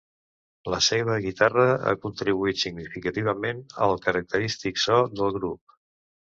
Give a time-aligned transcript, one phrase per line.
[0.73, 5.81] La seva guitarra ha contribuït significativament al característic so del grup.